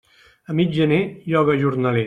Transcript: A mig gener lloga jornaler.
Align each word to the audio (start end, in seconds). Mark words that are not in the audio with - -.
A 0.49 0.55
mig 0.59 0.73
gener 0.79 1.01
lloga 1.29 1.59
jornaler. 1.65 1.99